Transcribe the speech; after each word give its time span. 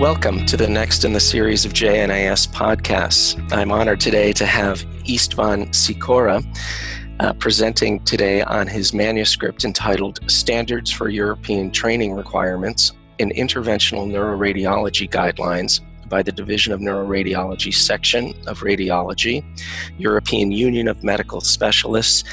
Welcome 0.00 0.46
to 0.46 0.56
the 0.56 0.66
next 0.66 1.04
in 1.04 1.12
the 1.12 1.20
series 1.20 1.66
of 1.66 1.74
JNIS 1.74 2.48
podcasts. 2.48 3.38
I'm 3.52 3.70
honored 3.70 4.00
today 4.00 4.32
to 4.32 4.46
have 4.46 4.78
Istvan 5.04 5.74
Szikora 5.74 6.42
uh, 7.20 7.34
presenting 7.34 8.02
today 8.06 8.40
on 8.40 8.66
his 8.66 8.94
manuscript 8.94 9.66
entitled 9.66 10.20
Standards 10.26 10.90
for 10.90 11.10
European 11.10 11.70
Training 11.70 12.14
Requirements 12.14 12.94
in 13.18 13.28
Interventional 13.32 14.10
Neuroradiology 14.10 15.06
Guidelines 15.06 15.82
by 16.08 16.22
the 16.22 16.32
Division 16.32 16.72
of 16.72 16.80
Neuroradiology 16.80 17.74
Section 17.74 18.32
of 18.46 18.60
Radiology, 18.60 19.44
European 19.98 20.50
Union 20.50 20.88
of 20.88 21.04
Medical 21.04 21.42
Specialists, 21.42 22.24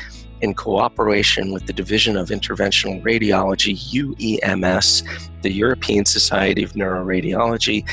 in 0.41 0.53
cooperation 0.53 1.51
with 1.51 1.65
the 1.65 1.73
Division 1.73 2.17
of 2.17 2.29
Interventional 2.29 3.01
Radiology, 3.03 3.75
UEMS, 3.75 5.03
the 5.41 5.51
European 5.51 6.05
Society 6.05 6.63
of 6.63 6.73
Neuroradiology, 6.73 7.85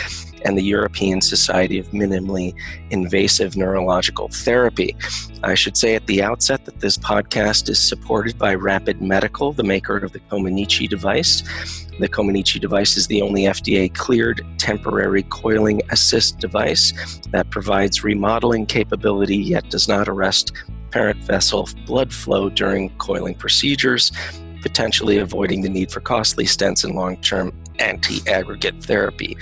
and 0.45 0.59
the 0.59 0.63
European 0.63 1.21
Society 1.21 1.79
of 1.79 1.87
Minimally 1.89 2.55
Invasive 2.91 3.57
Neurological 3.57 4.29
Therapy. 4.29 4.95
I 5.43 5.55
should 5.55 5.77
say 5.77 5.95
at 5.95 6.07
the 6.07 6.23
outset 6.23 6.65
that 6.67 6.81
this 6.81 6.99
podcast 6.99 7.69
is 7.69 7.81
supported 7.81 8.39
by 8.39 8.55
Rapid 8.55 9.01
Medical, 9.01 9.53
the 9.53 9.65
maker 9.65 9.97
of 9.97 10.13
the 10.13 10.21
Comaneci 10.21 10.89
device. 10.89 11.43
The 11.99 12.09
Comaneci 12.09 12.61
device 12.61 12.97
is 12.97 13.07
the 13.07 13.23
only 13.23 13.43
FDA 13.43 13.95
cleared 13.95 14.45
temporary 14.59 15.23
coiling 15.25 15.81
assist 15.91 16.39
device 16.39 16.93
that 17.31 17.51
provides 17.51 18.05
remodeling 18.05 18.67
capability 18.67 19.37
yet 19.37 19.71
does 19.71 19.89
not 19.89 20.09
arrest 20.09 20.53
apparent 20.95 21.19
vessel 21.25 21.69
blood 21.87 22.13
flow 22.13 22.49
during 22.49 22.89
coiling 22.99 23.35
procedures, 23.35 24.13
potentially 24.63 25.19
avoiding 25.19 25.61
the 25.61 25.69
need 25.69 25.91
for 25.91 25.99
costly 25.99 26.45
stents 26.45 26.85
and 26.85 26.95
long 26.95 27.17
term 27.17 27.53
anti 27.79 28.27
aggregate 28.29 28.83
therapy. 28.83 29.37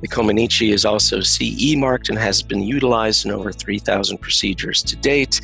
The 0.00 0.08
Comaneci 0.08 0.72
is 0.72 0.84
also 0.84 1.20
CE 1.20 1.74
marked 1.76 2.08
and 2.08 2.18
has 2.18 2.42
been 2.42 2.62
utilized 2.62 3.24
in 3.24 3.30
over 3.32 3.52
3,000 3.52 4.18
procedures 4.18 4.82
to 4.84 4.94
date. 4.96 5.40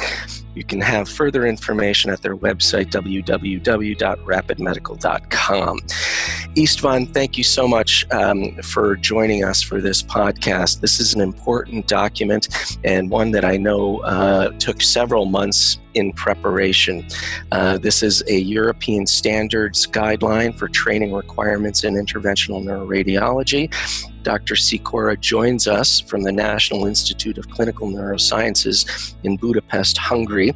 You 0.55 0.64
can 0.64 0.80
have 0.80 1.08
further 1.08 1.46
information 1.46 2.12
at 2.12 2.22
their 2.22 2.36
website, 2.36 2.90
www.rapidmedical.com. 2.90 5.78
Istvan, 6.56 7.12
thank 7.12 7.36
you 7.36 7.42
so 7.42 7.66
much 7.66 8.06
um, 8.12 8.55
for 8.62 8.94
joining 8.96 9.42
us 9.42 9.60
for 9.60 9.80
this 9.80 10.00
podcast. 10.02 10.80
This 10.80 11.00
is 11.00 11.14
an 11.14 11.20
important 11.20 11.88
document 11.88 12.78
and 12.84 13.10
one 13.10 13.32
that 13.32 13.44
I 13.44 13.56
know 13.56 13.98
uh, 14.00 14.50
took 14.58 14.80
several 14.80 15.27
months 15.27 15.78
in 15.94 16.12
preparation. 16.12 17.06
Uh, 17.52 17.78
this 17.78 18.02
is 18.02 18.22
a 18.28 18.38
European 18.38 19.06
standards 19.06 19.86
guideline 19.86 20.56
for 20.56 20.68
training 20.68 21.12
requirements 21.12 21.84
in 21.84 21.94
interventional 21.94 22.62
neuroradiology. 22.62 23.72
Dr. 24.22 24.54
Szikora 24.54 25.20
joins 25.20 25.68
us 25.68 26.00
from 26.00 26.22
the 26.22 26.32
National 26.32 26.86
Institute 26.86 27.36
of 27.36 27.50
Clinical 27.50 27.88
Neurosciences 27.88 29.14
in 29.22 29.36
Budapest, 29.36 29.98
Hungary, 29.98 30.54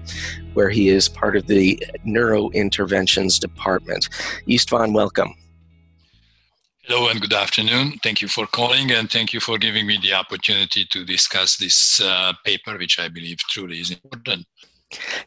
where 0.55 0.71
he 0.71 0.89
is 0.89 1.09
part 1.09 1.37
of 1.37 1.47
the 1.47 1.79
Neurointerventions 2.07 3.39
Department. 3.39 4.09
Istvan, 4.49 4.95
welcome. 4.95 5.35
Hello 6.89 7.11
and 7.11 7.21
good 7.21 7.35
afternoon. 7.35 7.99
Thank 8.03 8.23
you 8.23 8.29
for 8.29 8.47
calling 8.47 8.93
and 8.93 9.11
thank 9.11 9.35
you 9.35 9.41
for 9.41 9.59
giving 9.59 9.87
me 9.87 9.99
the 10.01 10.15
opportunity 10.15 10.87
to 10.87 11.05
discuss 11.05 11.59
this 11.59 12.01
uh, 12.01 12.33
paper, 12.47 12.79
which 12.79 12.99
I 12.99 13.09
believe 13.09 13.37
truly 13.51 13.79
is 13.81 13.91
important. 13.91 14.47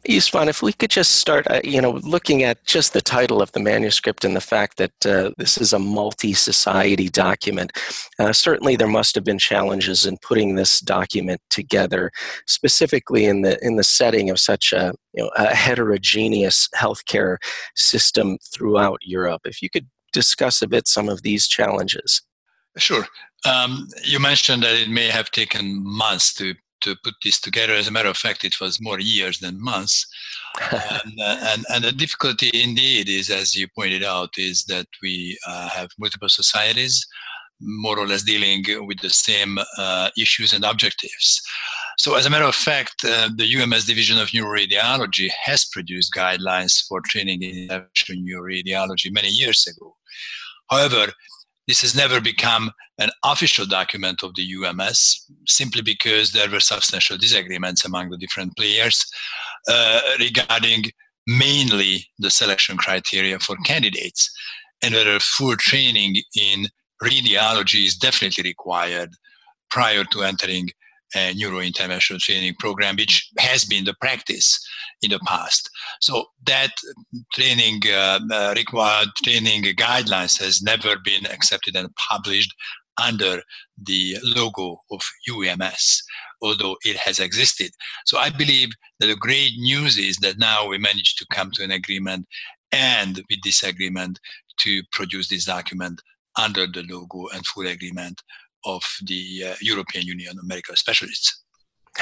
Istvan, 0.08 0.48
if 0.48 0.62
we 0.62 0.74
could 0.74 0.90
just 0.90 1.18
start, 1.18 1.46
uh, 1.50 1.62
you 1.64 1.82
know, 1.82 2.00
looking 2.04 2.44
at 2.44 2.66
just 2.66 2.94
the 2.94 3.02
title 3.02 3.42
of 3.42 3.52
the 3.52 3.60
manuscript 3.60 4.26
and 4.26 4.36
the 4.36 4.42
fact 4.42 4.78
that 4.78 5.06
uh, 5.06 5.32
this 5.38 5.58
is 5.58 5.72
a 5.72 5.80
multi-society 5.80 7.10
document. 7.10 7.72
Uh, 8.18 8.34
certainly, 8.34 8.76
there 8.76 8.88
must 8.88 9.14
have 9.16 9.24
been 9.24 9.38
challenges 9.38 10.06
in 10.06 10.18
putting 10.18 10.56
this 10.56 10.80
document 10.80 11.42
together, 11.50 12.12
specifically 12.48 13.26
in 13.26 13.44
the 13.44 13.64
in 13.64 13.76
the 13.76 13.84
setting 13.84 14.30
of 14.30 14.40
such 14.40 14.74
a 14.74 14.94
you 15.14 15.24
know 15.24 15.30
a 15.36 15.54
heterogeneous 15.54 16.68
healthcare 16.76 17.38
system 17.76 18.38
throughout 18.54 19.00
Europe. 19.04 19.42
If 19.46 19.62
you 19.62 19.70
could 19.70 19.88
discuss 20.12 20.62
a 20.62 20.68
bit 20.68 20.88
some 20.88 21.08
of 21.08 21.22
these 21.22 21.48
challenges. 21.48 22.22
Sure. 22.78 23.06
Um, 23.46 23.88
you 24.04 24.20
mentioned 24.20 24.64
that 24.64 24.76
it 24.76 24.90
may 24.90 25.08
have 25.08 25.32
taken 25.32 25.84
months 25.84 26.34
to 26.36 26.56
to 26.82 26.96
put 27.04 27.16
this 27.24 27.40
together. 27.40 27.74
As 27.74 27.88
a 27.88 27.92
matter 27.92 28.10
of 28.10 28.18
fact, 28.18 28.44
it 28.44 28.60
was 28.60 28.82
more 28.82 29.00
years 29.00 29.40
than 29.40 29.62
months. 29.62 30.06
and, 30.72 31.20
uh, 31.20 31.38
and, 31.42 31.66
and 31.70 31.84
the 31.84 31.92
difficulty 31.92 32.52
indeed 32.54 33.10
is, 33.10 33.30
as 33.30 33.56
you 33.56 33.68
pointed 33.76 34.04
out, 34.04 34.30
is 34.38 34.66
that 34.66 34.88
we 35.02 35.38
uh, 35.48 35.70
have 35.70 35.90
multiple 35.98 36.30
societies 36.30 37.06
more 37.62 38.00
or 38.00 38.08
less 38.08 38.24
dealing 38.24 38.64
with 38.88 39.00
the 39.02 39.10
same 39.10 39.58
uh, 39.78 40.10
issues 40.18 40.54
and 40.54 40.66
objectives. 40.66 41.42
So, 41.98 42.16
as 42.16 42.26
a 42.26 42.30
matter 42.30 42.46
of 42.46 42.56
fact, 42.56 42.96
uh, 43.06 43.30
the 43.36 43.46
UMS 43.46 43.86
Division 43.86 44.18
of 44.18 44.30
Neuroradiology 44.30 45.30
has 45.44 45.66
produced 45.66 46.14
guidelines 46.14 46.84
for 46.88 47.02
training 47.02 47.44
in 47.44 47.68
neuroradiology 47.68 49.12
many 49.12 49.28
years 49.28 49.68
ago. 49.68 49.96
However, 50.70 51.12
this 51.68 51.82
has 51.82 51.96
never 51.96 52.20
become 52.20 52.72
an 53.00 53.10
official 53.24 53.66
document 53.66 54.24
of 54.24 54.36
the 54.36 54.44
UMS 54.56 55.26
simply 55.48 55.82
because 55.82 56.32
there 56.32 56.50
were 56.50 56.60
substantial 56.60 57.18
disagreements 57.18 57.86
among 57.86 58.10
the 58.10 58.18
different 58.18 58.56
players 58.58 59.06
uh, 59.68 60.02
regarding 60.20 60.86
mainly 61.28 62.06
the 62.20 62.30
selection 62.30 62.78
criteria 62.78 63.40
for 63.40 63.56
candidates. 63.66 64.30
And 64.84 64.94
whether 64.94 65.20
full 65.20 65.56
training 65.56 66.18
in 66.36 66.68
radiology 67.04 67.86
is 67.86 67.96
definitely 67.96 68.44
required 68.44 69.12
prior 69.70 70.04
to 70.06 70.24
entering 70.24 70.70
a 71.16 71.34
neurointerventional 71.34 72.20
training 72.20 72.56
program, 72.60 72.96
which 72.96 73.30
has 73.38 73.66
been 73.66 73.86
the 73.86 73.96
practice 74.02 74.60
in 75.02 75.12
the 75.12 75.20
past. 75.26 75.70
So 76.00 76.26
that 76.46 76.72
training 77.34 77.82
uh, 77.88 78.20
uh, 78.32 78.54
required 78.56 79.10
training 79.24 79.64
guidelines 79.64 80.40
has 80.40 80.62
never 80.62 80.96
been 81.04 81.26
accepted 81.26 81.76
and 81.76 81.90
published 81.96 82.54
under 83.02 83.42
the 83.84 84.18
logo 84.24 84.78
of 84.92 85.02
UMS, 85.30 86.04
although 86.42 86.78
it 86.84 86.98
has 86.98 87.20
existed. 87.20 87.72
So 88.06 88.18
I 88.18 88.30
believe 88.30 88.70
that 89.00 89.08
the 89.08 89.16
great 89.16 89.54
news 89.58 89.98
is 89.98 90.18
that 90.18 90.38
now 90.38 90.68
we 90.68 90.78
managed 90.78 91.18
to 91.20 91.26
come 91.32 91.52
to 91.52 91.64
an 91.64 91.72
agreement 91.72 92.28
and 92.72 93.22
with 93.30 93.40
this 93.44 93.64
agreement 93.64 94.20
to 94.60 94.82
produce 94.92 95.30
this 95.30 95.46
document 95.46 96.02
under 96.38 96.68
the 96.68 96.84
logo 96.84 97.28
and 97.34 97.46
full 97.46 97.68
agreement 97.68 98.22
of 98.66 98.84
the 99.06 99.44
uh, 99.50 99.56
European 99.62 100.06
Union 100.06 100.38
of 100.38 100.46
Medical 100.46 100.76
Specialists. 100.76 101.42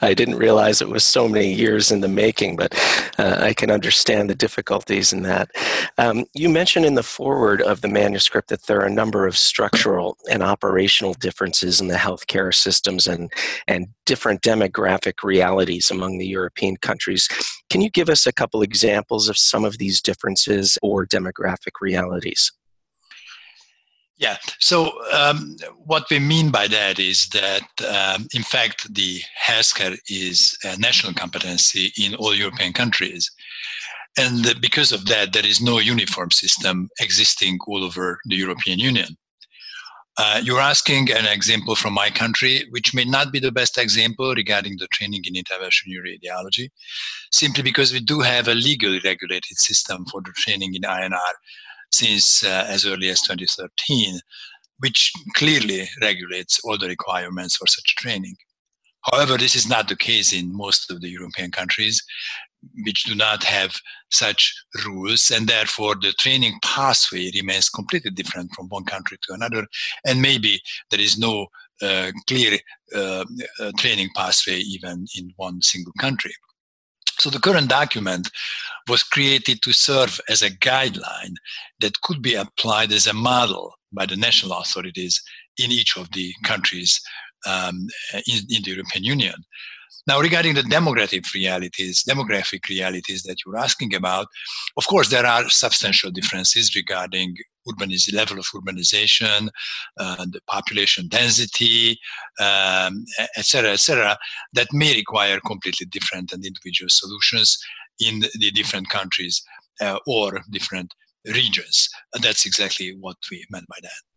I 0.00 0.14
didn't 0.14 0.36
realize 0.36 0.80
it 0.80 0.88
was 0.88 1.04
so 1.04 1.28
many 1.28 1.52
years 1.52 1.90
in 1.90 2.00
the 2.00 2.08
making, 2.08 2.56
but 2.56 2.74
uh, 3.18 3.36
I 3.40 3.52
can 3.52 3.70
understand 3.70 4.30
the 4.30 4.34
difficulties 4.34 5.12
in 5.12 5.22
that. 5.22 5.50
Um, 5.98 6.24
you 6.34 6.48
mentioned 6.48 6.86
in 6.86 6.94
the 6.94 7.02
foreword 7.02 7.60
of 7.60 7.82
the 7.82 7.88
manuscript 7.88 8.48
that 8.48 8.66
there 8.66 8.80
are 8.80 8.86
a 8.86 8.90
number 8.90 9.26
of 9.26 9.36
structural 9.36 10.16
and 10.30 10.42
operational 10.42 11.12
differences 11.14 11.80
in 11.80 11.88
the 11.88 11.96
healthcare 11.96 12.54
systems 12.54 13.06
and, 13.06 13.30
and 13.66 13.88
different 14.06 14.40
demographic 14.40 15.22
realities 15.22 15.90
among 15.90 16.16
the 16.16 16.26
European 16.26 16.78
countries. 16.78 17.28
Can 17.68 17.82
you 17.82 17.90
give 17.90 18.08
us 18.08 18.26
a 18.26 18.32
couple 18.32 18.62
examples 18.62 19.28
of 19.28 19.36
some 19.36 19.64
of 19.64 19.76
these 19.76 20.00
differences 20.00 20.78
or 20.82 21.06
demographic 21.06 21.80
realities? 21.82 22.50
Yeah. 24.18 24.36
So 24.58 24.90
um, 25.12 25.56
what 25.84 26.06
we 26.10 26.18
mean 26.18 26.50
by 26.50 26.66
that 26.66 26.98
is 26.98 27.28
that, 27.28 27.68
um, 27.88 28.26
in 28.34 28.42
fact, 28.42 28.92
the 28.92 29.20
healthcare 29.40 29.96
is 30.08 30.58
a 30.64 30.76
national 30.76 31.14
competency 31.14 31.92
in 31.96 32.16
all 32.16 32.34
European 32.34 32.72
countries, 32.72 33.30
and 34.18 34.60
because 34.60 34.90
of 34.90 35.06
that, 35.06 35.32
there 35.32 35.46
is 35.46 35.60
no 35.60 35.78
uniform 35.78 36.32
system 36.32 36.88
existing 37.00 37.58
all 37.68 37.84
over 37.84 38.18
the 38.24 38.34
European 38.34 38.80
Union. 38.80 39.16
Uh, 40.20 40.40
you're 40.42 40.60
asking 40.60 41.12
an 41.12 41.26
example 41.26 41.76
from 41.76 41.92
my 41.92 42.10
country, 42.10 42.66
which 42.70 42.92
may 42.92 43.04
not 43.04 43.30
be 43.30 43.38
the 43.38 43.52
best 43.52 43.78
example 43.78 44.34
regarding 44.34 44.76
the 44.78 44.88
training 44.88 45.22
in 45.26 45.34
interventional 45.34 46.02
radiology, 46.04 46.68
simply 47.30 47.62
because 47.62 47.92
we 47.92 48.00
do 48.00 48.18
have 48.18 48.48
a 48.48 48.54
legally 48.54 49.00
regulated 49.04 49.56
system 49.56 50.04
for 50.06 50.20
the 50.22 50.32
training 50.32 50.74
in 50.74 50.82
INR 50.82 51.34
since 51.90 52.44
uh, 52.44 52.66
as 52.68 52.86
early 52.86 53.08
as 53.08 53.20
2013, 53.22 54.20
which 54.78 55.12
clearly 55.34 55.88
regulates 56.00 56.60
all 56.64 56.78
the 56.78 56.88
requirements 56.88 57.56
for 57.56 57.66
such 57.66 57.96
training. 57.96 58.36
However, 59.12 59.36
this 59.36 59.54
is 59.54 59.68
not 59.68 59.88
the 59.88 59.96
case 59.96 60.32
in 60.32 60.54
most 60.54 60.90
of 60.90 61.00
the 61.00 61.08
European 61.08 61.50
countries, 61.50 62.02
which 62.84 63.04
do 63.04 63.14
not 63.14 63.44
have 63.44 63.74
such 64.10 64.54
rules, 64.84 65.30
and 65.30 65.46
therefore 65.46 65.94
the 65.94 66.12
training 66.18 66.58
pathway 66.62 67.30
remains 67.34 67.68
completely 67.68 68.10
different 68.10 68.52
from 68.54 68.68
one 68.68 68.84
country 68.84 69.16
to 69.22 69.34
another. 69.34 69.66
And 70.04 70.20
maybe 70.20 70.60
there 70.90 71.00
is 71.00 71.18
no 71.18 71.46
uh, 71.80 72.10
clear 72.26 72.58
uh, 72.94 73.24
uh, 73.60 73.72
training 73.78 74.08
pathway 74.14 74.56
even 74.58 75.06
in 75.16 75.32
one 75.36 75.62
single 75.62 75.92
country. 76.00 76.32
So 77.20 77.30
the 77.30 77.40
current 77.40 77.68
document 77.68 78.30
was 78.88 79.02
created 79.02 79.62
to 79.62 79.72
serve 79.72 80.20
as 80.28 80.42
a 80.42 80.50
guideline 80.50 81.34
that 81.80 82.00
could 82.02 82.22
be 82.22 82.34
applied 82.34 82.92
as 82.92 83.06
a 83.06 83.12
model 83.12 83.74
by 83.92 84.06
the 84.06 84.16
national 84.16 84.56
authorities 84.58 85.20
in 85.58 85.72
each 85.72 85.96
of 85.96 86.10
the 86.12 86.32
countries 86.44 87.00
um, 87.46 87.88
in, 88.26 88.38
in 88.48 88.62
the 88.62 88.70
European 88.70 89.04
Union. 89.04 89.34
Now, 90.06 90.20
regarding 90.20 90.54
the 90.54 90.62
demographic 90.62 91.34
realities, 91.34 92.02
demographic 92.08 92.68
realities 92.68 93.24
that 93.24 93.36
you're 93.44 93.58
asking 93.58 93.94
about, 93.94 94.26
of 94.78 94.86
course, 94.86 95.08
there 95.08 95.26
are 95.26 95.48
substantial 95.50 96.10
differences 96.10 96.74
regarding 96.74 97.36
urbaniz- 97.68 98.14
level 98.14 98.38
of 98.38 98.46
urbanization, 98.54 99.48
uh, 99.98 100.24
the 100.34 100.40
population 100.46 101.08
density, 101.08 101.98
um, 102.40 103.04
et 103.36 103.44
cetera, 103.44 103.72
et 103.72 103.80
cetera, 103.80 104.16
that 104.52 104.68
may 104.72 104.94
require 104.94 105.40
completely 105.40 105.86
different 105.86 106.32
and 106.32 106.44
individual 106.46 106.88
solutions 106.88 107.58
in 108.00 108.20
the 108.42 108.50
different 108.52 108.88
countries 108.88 109.42
uh, 109.80 109.98
or 110.06 110.40
different 110.50 110.94
regions. 111.34 111.88
And 112.14 112.22
that's 112.22 112.46
exactly 112.46 112.96
what 113.00 113.16
we 113.30 113.44
meant 113.50 113.66
by 113.68 113.80
that. 113.82 114.07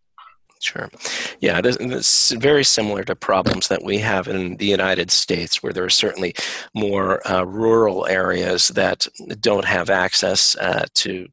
Sure. 0.62 0.92
Yeah, 1.40 1.60
it's 1.64 2.32
very 2.34 2.64
similar 2.64 3.04
to 3.06 3.16
problems 3.16 3.68
that 3.70 3.84
we 3.84 3.98
have 3.98 4.28
in 4.28 4.58
the 4.58 4.68
United 4.68 5.10
States, 5.10 5.64
where 5.64 5.74
there 5.74 5.84
are 5.84 5.90
certainly 5.90 6.36
more 6.76 7.28
uh, 7.28 7.44
rural 7.44 8.06
areas 8.06 8.68
that 8.70 9.08
don't 9.40 9.66
have 9.66 9.90
access 9.90 10.56
uh, 10.58 10.86
to, 10.94 11.28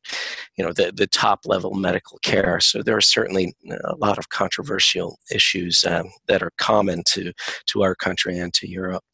you 0.57 0.65
know, 0.65 0.73
the, 0.73 0.93
the 0.97 1.07
top 1.07 1.41
level 1.45 1.75
medical 1.75 2.19
care. 2.23 2.59
So 2.59 2.83
there 2.83 2.97
are 2.97 3.03
certainly 3.03 3.55
a 3.71 3.97
lot 3.97 4.17
of 4.17 4.31
controversial 4.31 5.19
issues 5.31 5.85
um, 5.85 6.07
that 6.27 6.43
are 6.43 6.53
common 6.57 7.03
to 7.09 7.35
to 7.67 7.83
our 7.83 7.95
country 7.95 8.39
and 8.39 8.55
to 8.55 8.67
Europe. 8.67 9.05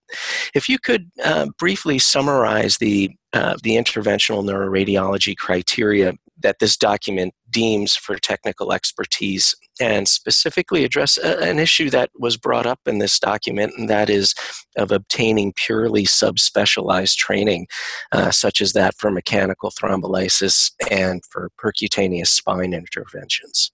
If 0.55 0.69
you 0.69 0.78
could 0.78 1.11
uh, 1.25 1.46
briefly 1.58 1.99
summarize 1.99 2.78
the 2.78 3.11
uh, 3.32 3.56
the 3.64 3.76
interventional 3.76 4.44
neuroradiology 4.44 5.37
criteria 5.37 6.12
that 6.40 6.58
this 6.61 6.76
document 6.76 7.34
deems 7.55 7.95
for 7.95 8.17
technical 8.19 8.73
expertise 8.73 9.55
and 9.81 10.09
specifically 10.09 10.85
address 10.85 11.17
a, 11.17 11.39
an 11.39 11.59
issue 11.59 11.89
that 11.89 12.11
was 12.19 12.37
brought 12.37 12.67
up 12.67 12.81
in 12.85 12.99
this 12.99 13.19
document, 13.19 13.73
and 13.79 13.89
that 13.89 14.11
is 14.11 14.35
of 14.77 14.91
obtaining 14.91 15.53
purely 15.55 16.05
subspecialized 16.05 17.17
training, 17.17 17.67
uh, 18.12 18.31
such 18.31 18.61
as 18.61 18.73
that 18.73 18.95
for 18.99 19.11
mechanical 19.11 19.71
thrombolysis 19.71 20.73
and 20.91 21.23
for 21.31 21.51
percutaneous 21.56 22.29
spine 22.29 22.75
interventions. 22.75 23.71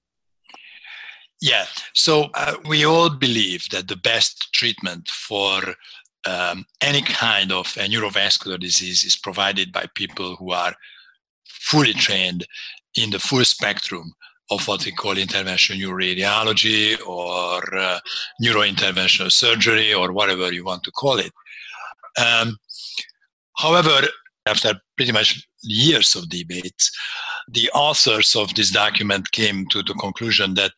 Yeah, 1.40 1.64
so 1.94 2.28
uh, 2.34 2.56
we 2.68 2.84
all 2.84 3.08
believe 3.08 3.70
that 3.70 3.88
the 3.88 3.96
best 3.96 4.52
treatment 4.52 5.08
for 5.08 5.62
um, 6.26 6.66
any 6.82 7.00
kind 7.00 7.50
of 7.50 7.66
a 7.78 7.88
neurovascular 7.88 8.60
disease 8.60 9.04
is 9.04 9.16
provided 9.16 9.72
by 9.72 9.86
people 9.94 10.36
who 10.36 10.52
are 10.52 10.74
fully 11.46 11.94
trained 11.94 12.46
in 12.96 13.10
the 13.10 13.18
full 13.18 13.44
spectrum 13.44 14.12
of 14.50 14.66
what 14.66 14.84
we 14.84 14.92
call 14.92 15.14
interventional 15.14 15.80
neuroradiology 15.80 17.00
or 17.06 17.76
uh, 17.76 18.00
neurointerventional 18.42 19.30
surgery 19.30 19.94
or 19.94 20.12
whatever 20.12 20.52
you 20.52 20.64
want 20.64 20.82
to 20.82 20.90
call 20.90 21.18
it. 21.18 21.32
Um, 22.20 22.58
however, 23.56 24.08
after 24.46 24.74
pretty 24.96 25.12
much 25.12 25.46
years 25.62 26.16
of 26.16 26.28
debates, 26.28 26.90
the 27.52 27.70
authors 27.70 28.34
of 28.34 28.54
this 28.54 28.70
document 28.70 29.30
came 29.30 29.66
to 29.68 29.82
the 29.82 29.94
conclusion 29.94 30.54
that 30.54 30.72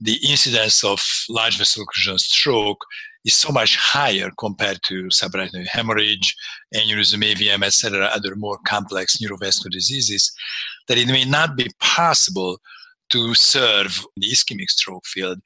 the 0.00 0.18
incidence 0.28 0.84
of 0.84 1.00
large 1.30 1.56
vessel 1.56 1.84
occlusion 1.84 2.18
stroke 2.18 2.84
is 3.24 3.34
so 3.34 3.50
much 3.50 3.76
higher 3.76 4.30
compared 4.38 4.78
to 4.84 5.04
subarachnoid 5.04 5.66
hemorrhage, 5.66 6.34
aneurysm, 6.74 7.22
AVM, 7.24 7.62
etc., 7.64 8.06
other 8.06 8.36
more 8.36 8.58
complex 8.66 9.16
neurovascular 9.16 9.70
diseases, 9.70 10.32
that 10.88 10.98
it 10.98 11.08
may 11.08 11.24
not 11.24 11.56
be 11.56 11.70
possible 11.80 12.58
to 13.10 13.34
serve 13.34 14.04
the 14.16 14.28
ischemic 14.28 14.68
stroke 14.70 15.06
field 15.06 15.40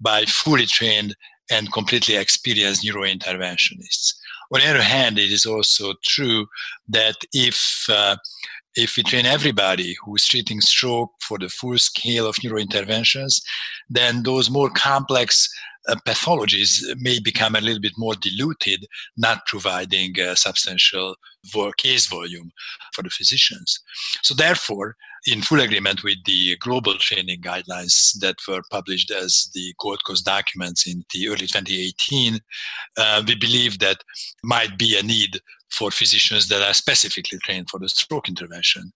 by 0.00 0.24
fully 0.24 0.66
trained 0.66 1.14
and 1.50 1.72
completely 1.72 2.16
experienced 2.16 2.84
neurointerventionists. 2.84 4.14
On 4.52 4.60
the 4.60 4.68
other 4.68 4.82
hand, 4.82 5.18
it 5.18 5.32
is 5.32 5.46
also 5.46 5.94
true 6.04 6.46
that 6.88 7.16
if 7.32 7.86
uh, 7.88 8.16
if 8.76 8.96
we 8.96 9.02
train 9.02 9.24
everybody 9.24 9.96
who 10.04 10.14
is 10.14 10.26
treating 10.26 10.60
stroke 10.60 11.10
for 11.20 11.38
the 11.38 11.48
full 11.48 11.78
scale 11.78 12.26
of 12.26 12.36
neurointerventions, 12.36 13.40
then 13.88 14.22
those 14.22 14.50
more 14.50 14.68
complex 14.70 15.48
pathologies 16.06 16.82
may 17.00 17.18
become 17.20 17.54
a 17.54 17.60
little 17.60 17.80
bit 17.80 17.92
more 17.96 18.14
diluted, 18.14 18.86
not 19.16 19.46
providing 19.46 20.14
substantial 20.34 21.16
case 21.76 22.06
volume 22.06 22.50
for 22.92 23.02
the 23.02 23.10
physicians. 23.10 23.80
So, 24.22 24.34
therefore, 24.34 24.96
in 25.26 25.42
full 25.42 25.60
agreement 25.60 26.04
with 26.04 26.18
the 26.24 26.56
global 26.58 26.94
training 26.94 27.40
guidelines 27.40 28.18
that 28.20 28.36
were 28.48 28.62
published 28.70 29.10
as 29.10 29.50
the 29.54 29.74
Gold 29.78 30.00
Coast 30.06 30.24
documents 30.24 30.86
in 30.86 31.04
the 31.12 31.28
early 31.28 31.46
2018, 31.46 32.38
uh, 32.96 33.22
we 33.26 33.34
believe 33.34 33.78
that 33.80 33.98
might 34.44 34.78
be 34.78 34.96
a 34.98 35.02
need 35.02 35.40
for 35.70 35.90
physicians 35.90 36.48
that 36.48 36.62
are 36.62 36.74
specifically 36.74 37.38
trained 37.38 37.68
for 37.68 37.80
the 37.80 37.88
stroke 37.88 38.28
intervention. 38.28 38.92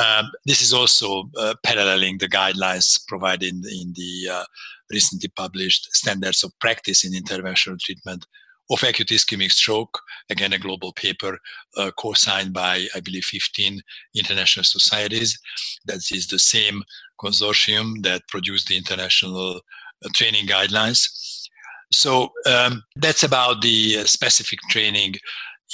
Um, 0.00 0.30
this 0.46 0.62
is 0.62 0.72
also 0.72 1.30
uh, 1.38 1.54
paralleling 1.64 2.18
the 2.18 2.28
guidelines 2.28 3.06
provided 3.06 3.52
in, 3.52 3.62
in 3.68 3.92
the 3.94 4.28
uh, 4.30 4.44
recently 4.92 5.30
published 5.36 5.94
Standards 5.94 6.44
of 6.44 6.52
Practice 6.60 7.04
in 7.04 7.12
Interventional 7.12 7.78
Treatment 7.78 8.26
of 8.70 8.82
Acute 8.82 9.08
Ischemic 9.08 9.52
Stroke, 9.52 10.00
again, 10.30 10.52
a 10.52 10.58
global 10.58 10.92
paper 10.92 11.38
uh, 11.76 11.90
co 11.98 12.12
signed 12.12 12.52
by, 12.52 12.86
I 12.94 13.00
believe, 13.00 13.24
15 13.24 13.80
international 14.14 14.64
societies. 14.64 15.38
That 15.86 16.00
is 16.10 16.26
the 16.26 16.38
same 16.38 16.82
consortium 17.20 18.02
that 18.02 18.22
produced 18.28 18.68
the 18.68 18.76
international 18.76 19.56
uh, 20.04 20.08
training 20.14 20.46
guidelines. 20.46 21.48
So 21.92 22.30
um, 22.46 22.82
that's 22.96 23.24
about 23.24 23.60
the 23.62 23.98
uh, 23.98 24.04
specific 24.04 24.58
training 24.70 25.16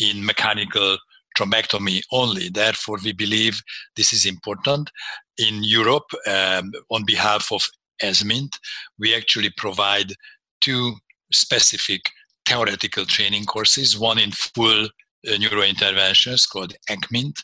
in 0.00 0.24
mechanical 0.24 0.98
thrombectomy 1.38 2.02
only. 2.10 2.48
Therefore, 2.48 2.98
we 3.04 3.12
believe 3.12 3.60
this 3.96 4.12
is 4.12 4.26
important. 4.26 4.90
In 5.38 5.62
Europe, 5.62 6.10
um, 6.26 6.72
on 6.90 7.04
behalf 7.06 7.52
of 7.52 7.62
ESMINT, 8.02 8.50
we 8.98 9.14
actually 9.14 9.50
provide 9.56 10.12
two 10.60 10.94
specific 11.32 12.00
theoretical 12.46 13.04
training 13.04 13.44
courses, 13.44 13.98
one 13.98 14.18
in 14.18 14.30
full 14.32 14.84
uh, 14.84 15.32
neurointerventions 15.32 16.48
called 16.48 16.74
ECMINT, 16.90 17.34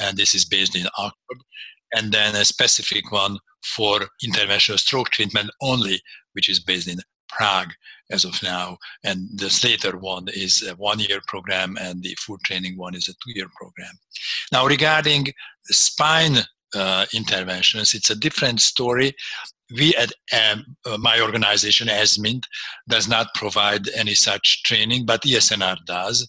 and 0.00 0.16
this 0.16 0.34
is 0.34 0.44
based 0.44 0.76
in 0.76 0.86
Oxford, 0.98 1.40
and 1.94 2.12
then 2.12 2.34
a 2.34 2.44
specific 2.44 3.12
one 3.12 3.38
for 3.64 4.00
interventional 4.24 4.78
stroke 4.78 5.10
treatment 5.10 5.50
only, 5.60 6.00
which 6.32 6.48
is 6.48 6.60
based 6.60 6.88
in 6.88 6.98
Prague 7.28 7.72
as 8.10 8.24
of 8.24 8.42
now. 8.42 8.76
And 9.04 9.28
this 9.34 9.62
later 9.64 9.96
one 9.96 10.26
is 10.28 10.66
a 10.66 10.74
one 10.74 10.98
year 10.98 11.20
program, 11.26 11.76
and 11.80 12.02
the 12.02 12.16
full 12.18 12.38
training 12.44 12.76
one 12.76 12.94
is 12.94 13.08
a 13.08 13.12
two 13.12 13.32
year 13.34 13.46
program. 13.56 13.92
Now, 14.52 14.66
regarding 14.66 15.28
spine 15.66 16.38
uh, 16.74 17.06
interventions, 17.14 17.94
it's 17.94 18.10
a 18.10 18.16
different 18.16 18.60
story 18.60 19.14
we 19.76 19.94
at 19.96 20.12
um, 20.32 20.64
uh, 20.86 20.98
my 20.98 21.20
organization 21.20 21.88
ESMINT 21.88 22.44
does 22.88 23.08
not 23.08 23.34
provide 23.34 23.88
any 23.90 24.14
such 24.14 24.62
training, 24.64 25.06
but 25.06 25.22
ESNR 25.22 25.76
does. 25.86 26.28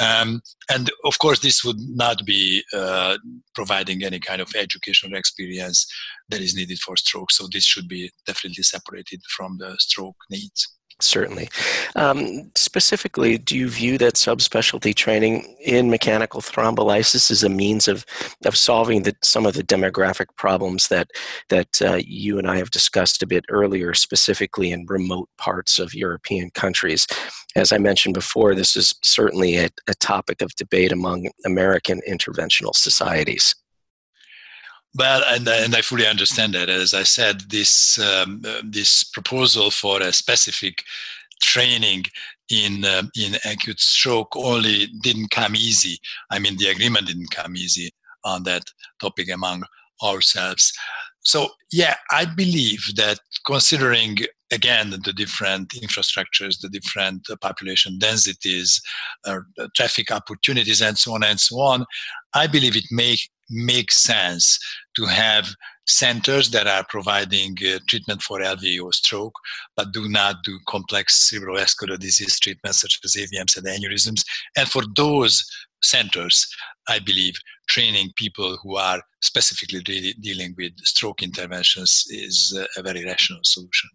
Um, 0.00 0.42
and 0.72 0.90
of 1.04 1.18
course, 1.18 1.38
this 1.38 1.62
would 1.64 1.78
not 1.78 2.24
be 2.26 2.62
uh, 2.72 3.16
providing 3.54 4.02
any 4.02 4.18
kind 4.18 4.40
of 4.40 4.52
educational 4.56 5.16
experience 5.16 5.86
that 6.30 6.40
is 6.40 6.56
needed 6.56 6.80
for 6.80 6.96
stroke. 6.96 7.30
So 7.30 7.46
this 7.50 7.64
should 7.64 7.88
be 7.88 8.10
definitely 8.26 8.64
separated 8.64 9.20
from 9.36 9.58
the 9.58 9.76
stroke 9.78 10.16
needs. 10.30 10.74
Certainly. 11.00 11.48
Um, 11.96 12.52
specifically, 12.54 13.36
do 13.36 13.58
you 13.58 13.68
view 13.68 13.98
that 13.98 14.14
subspecialty 14.14 14.94
training 14.94 15.56
in 15.60 15.90
mechanical 15.90 16.40
thrombolysis 16.40 17.32
as 17.32 17.42
a 17.42 17.48
means 17.48 17.88
of, 17.88 18.06
of 18.44 18.56
solving 18.56 19.02
the, 19.02 19.14
some 19.22 19.44
of 19.44 19.54
the 19.54 19.64
demographic 19.64 20.26
problems 20.36 20.88
that, 20.88 21.10
that 21.48 21.82
uh, 21.82 21.98
you 22.06 22.38
and 22.38 22.48
I 22.48 22.58
have 22.58 22.70
discussed 22.70 23.22
a 23.22 23.26
bit 23.26 23.44
earlier, 23.48 23.92
specifically 23.92 24.70
in 24.70 24.86
remote 24.86 25.28
parts 25.36 25.80
of 25.80 25.94
European 25.94 26.50
countries? 26.50 27.08
As 27.56 27.72
I 27.72 27.78
mentioned 27.78 28.14
before, 28.14 28.54
this 28.54 28.76
is 28.76 28.94
certainly 29.02 29.56
a, 29.56 29.70
a 29.88 29.94
topic 29.94 30.42
of 30.42 30.54
debate 30.54 30.92
among 30.92 31.28
American 31.44 32.00
interventional 32.08 32.74
societies. 32.74 33.54
Well, 34.96 35.22
and, 35.26 35.48
and 35.48 35.74
I 35.74 35.82
fully 35.82 36.06
understand 36.06 36.54
that. 36.54 36.68
As 36.68 36.94
I 36.94 37.02
said, 37.02 37.42
this 37.50 37.98
um, 37.98 38.42
uh, 38.46 38.62
this 38.62 39.02
proposal 39.02 39.70
for 39.70 40.00
a 40.00 40.12
specific 40.12 40.84
training 41.42 42.04
in 42.48 42.84
uh, 42.84 43.02
in 43.16 43.34
acute 43.44 43.80
stroke 43.80 44.36
only 44.36 44.86
didn't 45.02 45.30
come 45.30 45.56
easy. 45.56 45.98
I 46.30 46.38
mean, 46.38 46.56
the 46.58 46.68
agreement 46.68 47.06
didn't 47.06 47.30
come 47.30 47.56
easy 47.56 47.90
on 48.24 48.44
that 48.44 48.64
topic 49.00 49.30
among 49.30 49.64
ourselves. 50.02 50.72
So, 51.24 51.48
yeah, 51.72 51.96
I 52.10 52.26
believe 52.26 52.94
that 52.96 53.18
considering 53.46 54.18
again 54.52 54.90
the 54.90 55.12
different 55.12 55.70
infrastructures, 55.70 56.60
the 56.60 56.68
different 56.68 57.28
uh, 57.30 57.36
population 57.40 57.98
densities, 57.98 58.80
uh, 59.24 59.40
traffic 59.74 60.10
opportunities, 60.12 60.82
and 60.82 60.96
so 60.98 61.14
on 61.14 61.24
and 61.24 61.40
so 61.40 61.60
on, 61.60 61.84
I 62.34 62.46
believe 62.46 62.76
it 62.76 62.84
make 63.50 63.92
sense 63.92 64.58
to 64.96 65.04
have 65.04 65.48
centers 65.86 66.50
that 66.50 66.66
are 66.66 66.84
providing 66.88 67.56
uh, 67.62 67.78
treatment 67.88 68.22
for 68.22 68.40
LVA 68.40 68.82
or 68.82 68.92
stroke, 68.92 69.34
but 69.76 69.92
do 69.92 70.08
not 70.08 70.36
do 70.44 70.58
complex 70.66 71.30
cerebrovascular 71.30 71.98
disease 71.98 72.38
treatments 72.40 72.80
such 72.80 72.98
as 73.04 73.14
AVMs 73.14 73.56
and 73.56 73.66
aneurysms. 73.66 74.24
And 74.56 74.68
for 74.68 74.82
those 74.96 75.44
centers, 75.82 76.46
I 76.88 76.98
believe 76.98 77.34
training 77.68 78.12
people 78.16 78.58
who 78.62 78.76
are 78.76 79.02
specifically 79.20 79.80
de- 79.80 80.14
dealing 80.14 80.54
with 80.56 80.72
stroke 80.78 81.22
interventions 81.22 82.04
is 82.08 82.58
a 82.76 82.82
very 82.82 83.04
rational 83.04 83.40
solution. 83.44 83.90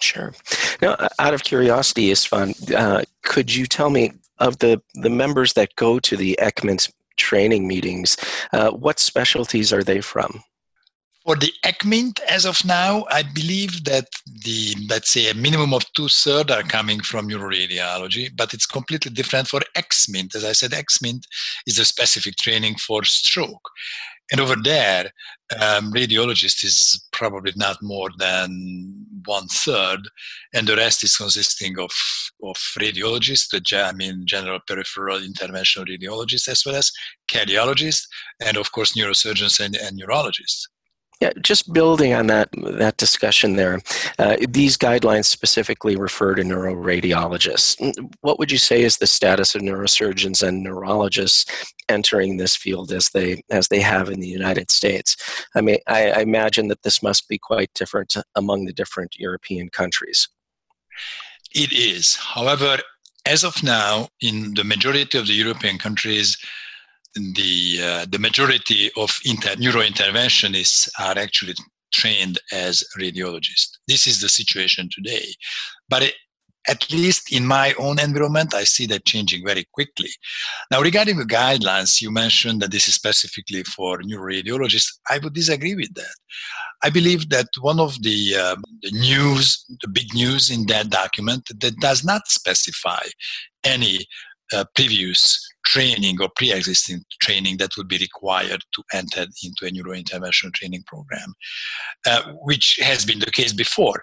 Sure. 0.00 0.34
Now, 0.80 0.96
out 1.18 1.34
of 1.34 1.44
curiosity, 1.44 2.10
István, 2.10 2.72
uh, 2.72 3.02
could 3.22 3.54
you 3.54 3.66
tell 3.66 3.90
me 3.90 4.12
of 4.38 4.58
the, 4.58 4.82
the 4.94 5.10
members 5.10 5.52
that 5.52 5.74
go 5.76 6.00
to 6.00 6.16
the 6.16 6.36
ECMINT 6.42 6.90
training 7.16 7.66
meetings, 7.66 8.16
uh, 8.52 8.70
what 8.70 8.98
specialties 8.98 9.72
are 9.72 9.82
they 9.82 10.00
from? 10.00 10.42
For 11.24 11.36
the 11.36 11.52
ECMINT, 11.64 12.18
as 12.28 12.44
of 12.44 12.64
now, 12.64 13.06
I 13.08 13.22
believe 13.22 13.84
that 13.84 14.08
the, 14.44 14.74
let's 14.90 15.10
say, 15.10 15.30
a 15.30 15.34
minimum 15.34 15.72
of 15.72 15.84
two 15.92 16.08
thirds 16.08 16.50
are 16.50 16.64
coming 16.64 17.00
from 17.00 17.28
neuroradiology, 17.28 18.30
but 18.36 18.52
it's 18.52 18.66
completely 18.66 19.12
different 19.12 19.46
for 19.46 19.60
EXMINT. 19.76 20.34
As 20.34 20.44
I 20.44 20.50
said, 20.50 20.72
EXMINT 20.72 21.24
is 21.68 21.78
a 21.78 21.84
specific 21.84 22.34
training 22.36 22.74
for 22.74 23.04
stroke. 23.04 23.70
And 24.32 24.40
over 24.40 24.56
there, 24.56 25.10
um, 25.60 25.92
radiologist 25.92 26.64
is 26.64 27.06
probably 27.12 27.52
not 27.54 27.76
more 27.82 28.08
than 28.18 29.04
one 29.26 29.46
third, 29.48 30.00
and 30.54 30.66
the 30.66 30.74
rest 30.74 31.04
is 31.04 31.16
consisting 31.16 31.78
of, 31.78 31.90
of 32.42 32.56
radiologists, 32.78 33.48
I 33.74 33.92
mean 33.92 34.22
general 34.24 34.58
peripheral 34.66 35.20
interventional 35.20 35.86
radiologists, 35.86 36.48
as 36.48 36.64
well 36.64 36.76
as 36.76 36.90
cardiologists, 37.30 38.06
and 38.40 38.56
of 38.56 38.72
course 38.72 38.96
neurosurgeons 38.96 39.60
and, 39.60 39.76
and 39.76 39.98
neurologists. 39.98 40.66
Yeah, 41.22 41.30
just 41.40 41.72
building 41.72 42.14
on 42.14 42.26
that 42.26 42.48
that 42.80 42.96
discussion 42.96 43.54
there, 43.54 43.80
uh, 44.18 44.38
these 44.48 44.76
guidelines 44.76 45.26
specifically 45.26 45.94
refer 45.94 46.34
to 46.34 46.42
neuroradiologists. 46.42 47.76
What 48.22 48.40
would 48.40 48.50
you 48.50 48.58
say 48.58 48.82
is 48.82 48.96
the 48.96 49.06
status 49.06 49.54
of 49.54 49.62
neurosurgeons 49.62 50.42
and 50.42 50.64
neurologists 50.64 51.44
entering 51.88 52.38
this 52.38 52.56
field 52.56 52.90
as 52.90 53.10
they 53.10 53.40
as 53.50 53.68
they 53.68 53.80
have 53.80 54.08
in 54.08 54.18
the 54.18 54.26
United 54.26 54.72
States? 54.72 55.16
I 55.54 55.60
mean, 55.60 55.78
I, 55.86 56.10
I 56.10 56.20
imagine 56.22 56.66
that 56.68 56.82
this 56.82 57.04
must 57.04 57.28
be 57.28 57.38
quite 57.38 57.70
different 57.72 58.16
among 58.34 58.64
the 58.64 58.72
different 58.72 59.14
European 59.14 59.68
countries. 59.68 60.28
It 61.54 61.72
is. 61.72 62.16
However, 62.16 62.78
as 63.26 63.44
of 63.44 63.62
now, 63.62 64.08
in 64.20 64.54
the 64.54 64.64
majority 64.64 65.16
of 65.16 65.28
the 65.28 65.34
European 65.34 65.78
countries, 65.78 66.36
the 67.14 67.78
uh, 67.82 68.06
the 68.08 68.18
majority 68.18 68.90
of 68.96 69.16
inter- 69.24 69.54
neurointerventionists 69.56 70.88
are 70.98 71.18
actually 71.18 71.54
trained 71.92 72.38
as 72.52 72.82
radiologists. 72.98 73.78
This 73.86 74.06
is 74.06 74.20
the 74.20 74.28
situation 74.28 74.88
today, 74.90 75.26
but 75.88 76.02
it, 76.02 76.14
at 76.68 76.90
least 76.92 77.32
in 77.32 77.44
my 77.44 77.74
own 77.78 77.98
environment, 77.98 78.54
I 78.54 78.64
see 78.64 78.86
that 78.86 79.04
changing 79.04 79.44
very 79.44 79.66
quickly. 79.72 80.10
Now, 80.70 80.80
regarding 80.80 81.18
the 81.18 81.24
guidelines, 81.24 82.00
you 82.00 82.10
mentioned 82.10 82.62
that 82.62 82.70
this 82.70 82.86
is 82.86 82.94
specifically 82.94 83.64
for 83.64 83.98
neuroradiologists. 83.98 84.92
I 85.10 85.18
would 85.18 85.34
disagree 85.34 85.74
with 85.74 85.92
that. 85.94 86.14
I 86.84 86.90
believe 86.90 87.30
that 87.30 87.48
one 87.60 87.80
of 87.80 88.00
the, 88.02 88.36
uh, 88.38 88.56
the 88.82 88.92
news, 88.92 89.64
the 89.82 89.88
big 89.88 90.14
news 90.14 90.50
in 90.50 90.66
that 90.66 90.90
document, 90.90 91.48
that 91.60 91.76
does 91.80 92.04
not 92.04 92.28
specify 92.28 93.02
any 93.64 94.06
uh, 94.52 94.64
previous 94.74 95.40
training 95.64 96.20
or 96.20 96.28
pre-existing 96.36 97.04
training 97.20 97.56
that 97.58 97.76
would 97.76 97.88
be 97.88 97.98
required 97.98 98.62
to 98.72 98.82
enter 98.92 99.26
into 99.42 99.66
a 99.66 99.70
neurointerventional 99.70 100.52
training 100.52 100.82
program, 100.86 101.34
uh, 102.06 102.22
which 102.42 102.78
has 102.82 103.04
been 103.04 103.18
the 103.18 103.30
case 103.30 103.52
before. 103.52 104.02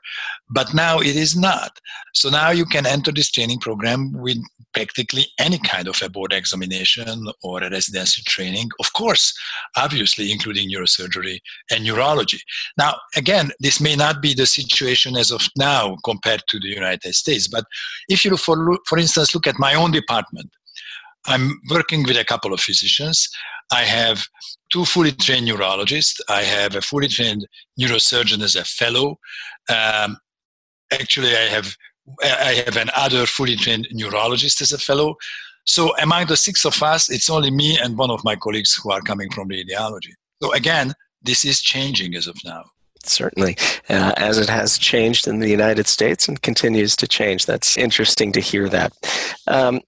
But 0.50 0.74
now 0.74 1.00
it 1.00 1.16
is 1.16 1.36
not. 1.36 1.80
So 2.14 2.30
now 2.30 2.52
you 2.52 2.66
can 2.66 2.86
enter 2.86 3.12
this 3.12 3.32
training 3.32 3.60
program 3.60 4.14
with 4.14 4.38
practically 4.74 5.26
any 5.40 5.60
kind 5.60 5.88
of 5.88 6.00
a 6.04 6.10
board 6.10 6.34
examination 6.34 7.26
or 7.44 7.64
a 7.64 7.70
residency 7.70 8.22
training, 8.24 8.70
of 8.80 8.92
course, 8.94 9.34
obviously 9.78 10.32
including 10.32 10.70
neurosurgery 10.70 11.40
and 11.72 11.84
neurology. 11.84 12.40
Now, 12.78 12.96
again, 13.16 13.52
this 13.60 13.82
may 13.82 13.96
not 13.96 14.22
be 14.22 14.34
the 14.34 14.46
situation 14.46 15.18
as 15.18 15.32
of 15.32 15.48
now 15.58 15.98
compared 16.04 16.44
to 16.48 16.60
the 16.60 16.68
United 16.68 17.16
States, 17.16 17.48
but 17.48 17.66
if 18.10 18.24
you, 18.24 18.38
for, 18.38 18.78
for 18.88 18.98
instance, 18.98 19.34
look 19.34 19.48
at 19.48 19.60
my 19.60 19.74
own 19.74 19.92
department, 19.92 20.50
I'm 21.28 21.60
working 21.70 22.04
with 22.04 22.18
a 22.18 22.26
couple 22.26 22.54
of 22.54 22.60
physicians. 22.60 23.28
I 23.72 23.84
have 23.84 24.26
two 24.72 24.86
fully 24.86 25.12
trained 25.12 25.46
neurologists. 25.46 26.20
I 26.30 26.42
have 26.42 26.76
a 26.76 26.82
fully 26.82 27.08
trained 27.08 27.48
neurosurgeon 27.80 28.42
as 28.42 28.56
a 28.56 28.64
fellow. 28.64 29.20
Um, 29.70 30.18
actually, 30.92 31.36
I 31.36 31.48
have 31.48 31.76
I 32.24 32.64
have 32.66 32.76
another 32.76 33.28
fully 33.28 33.56
trained 33.56 33.88
neurologist 33.92 34.62
as 34.62 34.72
a 34.72 34.80
fellow. 34.80 35.16
So 35.66 35.96
among 35.98 36.26
the 36.26 36.38
six 36.38 36.66
of 36.66 36.82
us, 36.82 37.10
it's 37.12 37.30
only 37.30 37.52
me 37.52 37.78
and 37.78 37.98
one 37.98 38.10
of 38.10 38.24
my 38.24 38.36
colleagues 38.36 38.74
who 38.74 38.92
are 38.92 39.02
coming 39.02 39.30
from 39.30 39.50
radiology. 39.50 40.14
So 40.42 40.52
again, 40.54 40.94
this 41.22 41.46
is 41.46 41.62
changing 41.62 42.16
as 42.16 42.26
of 42.26 42.36
now. 42.44 42.64
Certainly, 43.10 43.58
uh, 43.90 44.14
as 44.18 44.38
it 44.38 44.50
has 44.50 44.78
changed 44.78 45.28
in 45.28 45.40
the 45.40 45.50
United 45.50 45.88
States 45.88 46.28
and 46.28 46.42
continues 46.42 46.96
to 46.98 47.08
change. 47.08 47.46
That's 47.46 47.78
interesting 47.78 48.32
to 48.34 48.40
hear 48.40 48.70
that. 48.70 48.94
Um, 49.48 49.82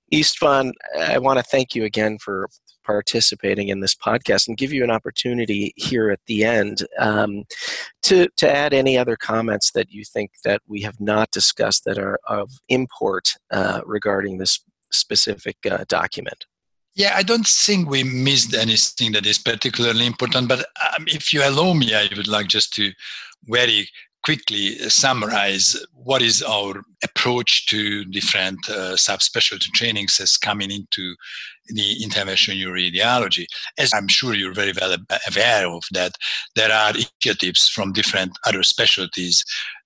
I 0.99 1.17
want 1.17 1.39
to 1.39 1.43
thank 1.43 1.75
you 1.75 1.85
again 1.85 2.17
for 2.17 2.49
participating 2.83 3.69
in 3.69 3.79
this 3.79 3.95
podcast 3.95 4.47
and 4.47 4.57
give 4.57 4.73
you 4.73 4.83
an 4.83 4.91
opportunity 4.91 5.73
here 5.75 6.09
at 6.09 6.19
the 6.27 6.43
end 6.43 6.85
um, 6.99 7.43
to, 8.03 8.27
to 8.37 8.51
add 8.51 8.73
any 8.73 8.97
other 8.97 9.15
comments 9.15 9.71
that 9.71 9.91
you 9.91 10.03
think 10.03 10.31
that 10.43 10.61
we 10.67 10.81
have 10.81 10.99
not 10.99 11.31
discussed 11.31 11.85
that 11.85 11.97
are 11.97 12.19
of 12.27 12.49
import 12.69 13.35
uh, 13.51 13.81
regarding 13.85 14.37
this 14.37 14.59
specific 14.91 15.57
uh, 15.69 15.85
document. 15.87 16.45
Yeah, 16.95 17.13
I 17.15 17.23
don't 17.23 17.47
think 17.47 17.89
we 17.89 18.03
missed 18.03 18.53
anything 18.53 19.13
that 19.13 19.25
is 19.25 19.37
particularly 19.37 20.05
important, 20.05 20.49
but 20.49 20.59
um, 20.59 21.05
if 21.07 21.31
you 21.31 21.41
allow 21.41 21.73
me, 21.73 21.95
I 21.95 22.09
would 22.17 22.27
like 22.27 22.47
just 22.47 22.73
to 22.73 22.91
very 23.45 23.87
quickly 24.23 24.77
summarize 24.89 25.75
what 25.93 26.21
is 26.21 26.43
our 26.43 26.83
approach 27.03 27.65
to 27.67 28.05
different 28.05 28.59
uh, 28.69 28.95
subspecialty 28.95 29.71
trainings 29.73 30.19
as 30.19 30.37
coming 30.37 30.69
into 30.69 31.15
the 31.69 31.95
interventional 32.03 32.61
neuroradiology. 32.61 33.45
As 33.79 33.91
I'm 33.93 34.07
sure 34.07 34.35
you're 34.35 34.53
very 34.53 34.73
well 34.79 34.95
aware 35.27 35.67
of 35.67 35.83
that, 35.91 36.15
there 36.55 36.71
are 36.71 36.91
initiatives 36.91 37.69
from 37.69 37.93
different 37.93 38.37
other 38.45 38.63
specialties 38.63 39.43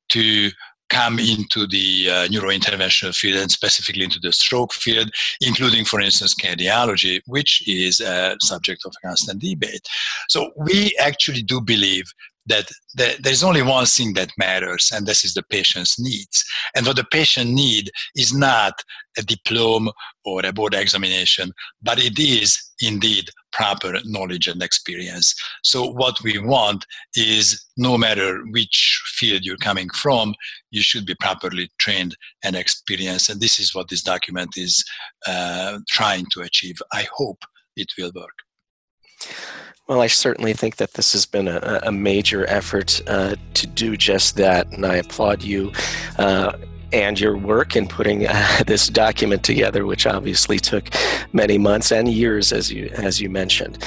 to 0.10 0.52
come 0.89 1.20
into 1.20 1.68
the 1.68 2.10
uh, 2.10 2.27
neurointerventional 2.27 3.15
field 3.15 3.39
and 3.39 3.51
specifically 3.51 4.04
into 4.04 4.20
the 4.20 4.32
stroke 4.32 4.74
field, 4.74 5.10
including, 5.42 5.86
for 5.86 6.00
instance, 6.00 6.36
cardiology, 6.36 7.22
which 7.27 7.68
is 7.68 8.00
a 8.01 8.36
subject 8.42 8.84
of 8.86 8.94
constant 9.04 9.42
debate. 9.42 9.88
So 10.30 10.51
we 10.58 10.96
actually 11.00 11.44
do 11.44 11.62
believe 11.62 12.06
that 12.48 12.72
there's 12.96 13.44
only 13.44 13.62
one 13.62 13.86
thing 13.86 14.14
that 14.14 14.32
matters, 14.38 14.92
and 14.94 15.06
this 15.06 15.25
is 15.25 15.34
the 15.34 15.44
patient's 15.50 16.00
needs. 16.00 16.44
And 16.75 16.86
what 16.86 16.96
the 16.96 17.06
patient 17.06 17.52
need 17.52 17.90
is 18.16 18.34
not 18.34 18.74
a 19.18 19.22
diploma 19.22 19.92
or 20.24 20.46
a 20.46 20.54
board 20.54 20.74
examination, 20.74 21.52
but 21.82 22.00
it 22.00 22.20
is 22.20 22.58
indeed 22.82 23.30
proper 23.52 23.98
knowledge 24.04 24.48
and 24.48 24.62
experience. 24.62 25.34
So 25.64 25.90
what 25.90 26.22
we 26.22 26.38
want 26.38 26.86
is 27.16 27.66
no 27.78 27.98
matter 27.98 28.44
which 28.52 29.02
field 29.16 29.44
you're 29.44 29.58
coming 29.58 29.90
from, 29.90 30.36
you 30.72 30.82
should 30.82 31.06
be 31.06 31.16
properly 31.16 31.72
trained 31.80 32.16
and 32.44 32.56
experienced. 32.56 33.30
And 33.30 33.40
this 33.40 33.60
is 33.60 33.74
what 33.74 33.90
this 33.90 34.04
document 34.04 34.58
is 34.58 34.84
uh, 35.25 35.80
trying 35.88 36.25
to 36.34 36.42
achieve. 36.42 36.75
I 36.92 37.08
hope 37.14 37.40
it 37.78 37.92
will 37.98 38.12
work. 38.14 39.65
Well, 39.88 40.01
I 40.01 40.08
certainly 40.08 40.54
think 40.54 40.77
that 40.77 40.94
this 40.94 41.13
has 41.13 41.27
been 41.27 41.48
a, 41.48 41.80
a 41.84 41.92
major 41.92 42.50
effort 42.50 43.04
uh, 43.06 43.36
to 43.54 43.68
do 43.68 43.96
just 43.96 44.36
that, 44.38 44.72
and 44.72 44.84
I 44.84 44.96
applaud 44.96 45.44
you 45.44 45.72
uh, 46.18 46.58
and 46.92 47.20
your 47.20 47.38
work 47.38 47.75
in 47.75 47.88
putting 47.88 48.25
uh, 48.25 48.63
this 48.68 48.88
document 48.88 49.44
together, 49.44 49.86
which 49.86 50.08
obviously 50.08 50.58
took 50.58 50.89
many 51.34 51.60
months 51.60 51.92
and 51.92 52.10
years, 52.10 52.51
as 52.51 52.72
you 52.72 52.89
as 52.96 53.22
you 53.22 53.30
mentioned. 53.30 53.77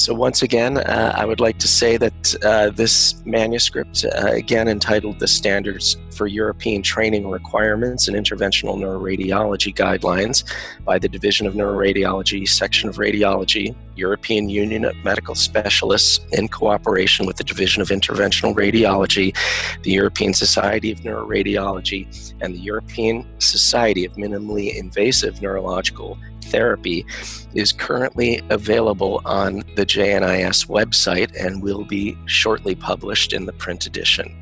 So, 0.00 0.14
once 0.14 0.40
again, 0.40 0.78
uh, 0.78 1.12
I 1.14 1.26
would 1.26 1.40
like 1.40 1.58
to 1.58 1.68
say 1.68 1.98
that 1.98 2.34
uh, 2.42 2.70
this 2.70 3.22
manuscript, 3.26 4.06
uh, 4.06 4.28
again 4.28 4.66
entitled 4.66 5.18
The 5.18 5.28
Standards 5.28 5.98
for 6.16 6.26
European 6.26 6.80
Training 6.82 7.28
Requirements 7.28 8.08
and 8.08 8.16
Interventional 8.16 8.78
Neuroradiology 8.78 9.74
Guidelines 9.74 10.42
by 10.86 10.98
the 10.98 11.06
Division 11.06 11.46
of 11.46 11.52
Neuroradiology, 11.52 12.48
Section 12.48 12.88
of 12.88 12.96
Radiology, 12.96 13.74
European 13.94 14.48
Union 14.48 14.86
of 14.86 14.96
Medical 15.04 15.34
Specialists, 15.34 16.20
in 16.32 16.48
cooperation 16.48 17.26
with 17.26 17.36
the 17.36 17.44
Division 17.44 17.82
of 17.82 17.88
Interventional 17.88 18.54
Radiology, 18.54 19.36
the 19.82 19.92
European 19.92 20.32
Society 20.32 20.90
of 20.90 21.00
Neuroradiology, 21.00 22.32
and 22.40 22.54
the 22.54 22.60
European 22.60 23.26
Society 23.38 24.06
of 24.06 24.14
Minimally 24.14 24.74
Invasive 24.74 25.42
Neurological 25.42 26.18
Therapy, 26.50 27.06
is 27.54 27.72
currently 27.72 28.40
available 28.50 29.20
on 29.24 29.62
the 29.76 29.84
JNIS 29.84 30.66
website 30.68 31.30
and 31.38 31.62
will 31.62 31.84
be 31.84 32.16
shortly 32.26 32.74
published 32.74 33.32
in 33.32 33.46
the 33.46 33.52
print 33.52 33.86
edition. 33.86 34.40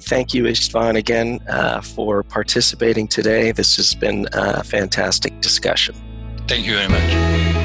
Thank 0.00 0.34
you, 0.34 0.44
Istvan, 0.44 0.96
again 0.96 1.40
uh, 1.48 1.80
for 1.80 2.22
participating 2.22 3.08
today. 3.08 3.52
This 3.52 3.76
has 3.76 3.94
been 3.94 4.28
a 4.32 4.64
fantastic 4.64 5.40
discussion. 5.40 5.94
Thank 6.48 6.66
you 6.66 6.74
very 6.74 6.88
much. 6.88 7.55